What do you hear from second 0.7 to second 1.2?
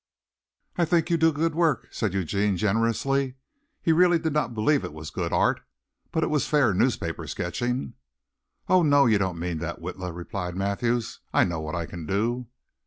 "I think you